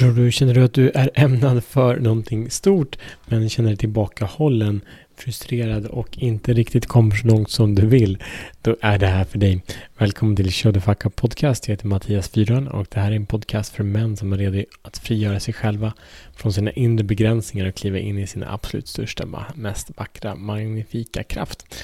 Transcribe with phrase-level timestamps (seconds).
[0.00, 4.80] Tror du, känner du att du är ämnad för någonting stort men känner dig tillbakahållen,
[5.16, 8.22] frustrerad och inte riktigt kommer så långt som du vill,
[8.62, 9.62] då är det här för dig.
[9.98, 11.68] Välkommen till Show the Fuck Up Podcast.
[11.68, 14.64] Jag heter Mattias Fyran och det här är en podcast för män som är redo
[14.82, 15.92] att frigöra sig själva
[16.36, 21.74] från sina inre begränsningar och kliva in i sin absolut största, mest vackra, magnifika kraft.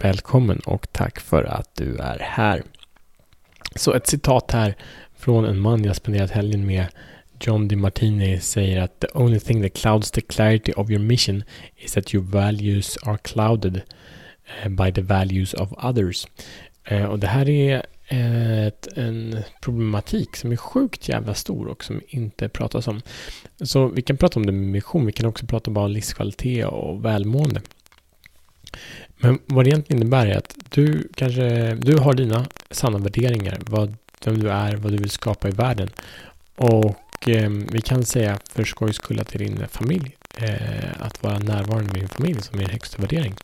[0.00, 2.62] Välkommen och tack för att du är här.
[3.74, 4.74] Så ett citat här
[5.18, 6.86] från en man jag spenderat helgen med
[7.40, 11.44] John DiMartini säger att the only thing that clouds the clarity of your mission
[11.76, 13.82] is that your values are clouded
[14.62, 16.26] eh, by the values of others.
[16.84, 21.84] Eh, och det här är eh, ett, en problematik som är sjukt jävla stor och
[21.84, 23.00] som inte pratas om.
[23.60, 27.04] Så vi kan prata om det med mission, vi kan också prata om livskvalitet och
[27.04, 27.60] välmående.
[29.16, 33.94] Men vad det egentligen innebär är att du kanske, du har dina sanna värderingar, vad,
[34.24, 35.88] vem du är, vad du vill skapa i världen.
[36.56, 40.16] Och och eh, vi kan säga för skojs skull att det är din familj.
[40.36, 43.34] Eh, att vara närvarande med din familj som är din högsta värdering.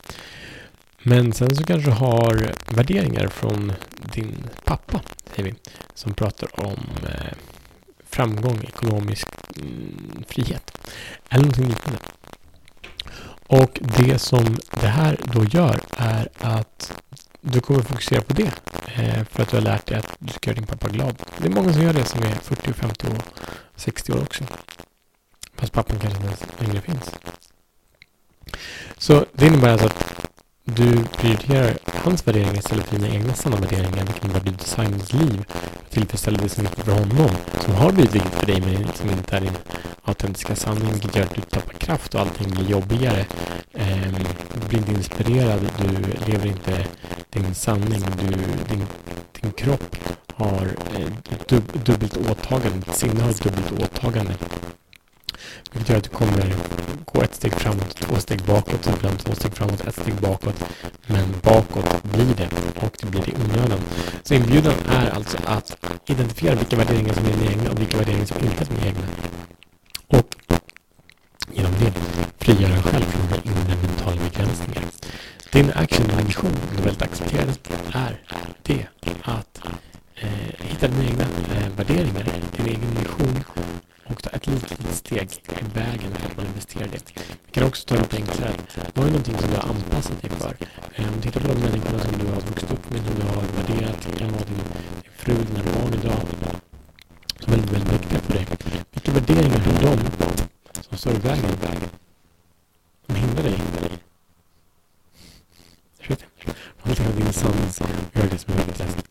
[1.03, 3.73] Men sen så kanske du har värderingar från
[4.13, 5.01] din pappa,
[5.35, 5.55] säger vi,
[5.93, 7.33] som pratar om eh,
[8.09, 9.27] framgång, ekonomisk
[9.57, 10.77] mm, frihet.
[11.29, 11.99] Eller någonting liknande.
[13.47, 16.93] Och det som det här då gör är att
[17.41, 18.51] du kommer fokusera på det.
[18.95, 21.15] Eh, för att du har lärt dig att du ska göra din pappa glad.
[21.37, 23.21] Det är många som gör det som är 40, 50 år.
[23.85, 24.43] 60 år också.
[25.55, 27.11] Fast pappan kanske inte ens längre finns.
[28.97, 30.29] Så det innebär alltså att
[30.63, 34.05] du prioriterar hans värderingar istället för dina egna sanna värderingar.
[34.05, 35.45] kring innebär att du designar ditt liv
[35.89, 37.29] tillfredsställer det som är viktigt för honom.
[37.61, 39.57] Som har blivit viktigt för dig men som liksom inte är din
[40.03, 40.91] autentiska sanning.
[40.91, 43.25] Vilket gör att du tappar kraft och allting blir jobbigare.
[44.53, 45.59] Du blir inte inspirerad.
[45.77, 45.87] Du
[46.31, 46.87] lever inte
[47.29, 48.03] din sanning.
[48.19, 48.27] Du,
[48.69, 48.85] din,
[49.41, 49.95] din kropp
[50.35, 52.77] har eh, dub, dubbelt åtagande.
[52.85, 54.35] Ditt sinne har ett dubbelt åtagande.
[55.71, 56.55] Vilket gör att du kommer
[57.05, 60.63] gå ett steg framåt, två steg bakåt, ibland två steg framåt, ett steg bakåt.
[61.07, 62.49] Men bakåt blir det
[62.85, 63.79] och det blir det i onödan.
[64.23, 68.25] Så inbjudan är alltså att identifiera vilka värderingar som är dina egna och vilka värderingar
[68.25, 69.07] som inte är dina egna.
[70.07, 70.35] Och
[71.51, 71.93] genom det
[72.37, 74.83] frigöra dig själv från dina inre mentala begränsningar.
[75.51, 77.57] Din action, en vision, du väldigt accepterad
[77.93, 78.21] är
[78.63, 78.87] det
[79.23, 79.61] att
[80.15, 81.23] eh, hitta dina egna
[81.55, 82.23] eh, värderingar,
[82.57, 83.43] din egen vision
[84.07, 87.13] och ta ett litet, litet steg i vägen för att manifestera det.
[87.45, 88.53] Vi kan också ta det enklare.
[88.93, 90.55] Vad är någonting som du har anpassat dig för?
[90.95, 93.21] Eh, om du tittar på de människorna som du har vuxit upp med, som du
[93.21, 94.55] har värderat, det kan vara din,
[95.01, 96.21] din fru, dina barn idag,
[97.39, 98.47] som är väldigt, väldigt viktiga för dig.
[98.91, 99.97] Vilka värderingar har de
[100.81, 101.51] som står i vägen?
[103.07, 103.61] De hindrar dig.
[105.99, 106.59] Jag vet inte.
[106.83, 107.69] Man din sanning,
[108.13, 109.04] gör det som är viktigast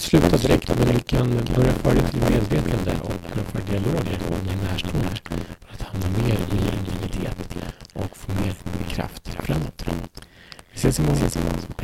[0.00, 4.40] att sluta direkt, men ni kan börja föra ditt medvetande och kunna föra dialoger med
[4.48, 5.08] din närstående
[5.60, 7.56] för att hamna mer i intimitet
[7.92, 8.54] och få mer
[8.88, 9.84] kraft framåt.
[10.72, 11.79] Vi ses imorgon.